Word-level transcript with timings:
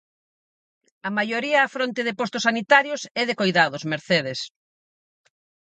A 1.07 1.09
maioría 1.17 1.65
á 1.67 1.71
fronte 1.75 2.01
de 2.07 2.17
postos 2.19 2.45
sanitarios 2.47 3.01
e 3.19 3.23
de 3.29 3.37
coidados, 3.41 3.81
Mercedes. 3.93 4.39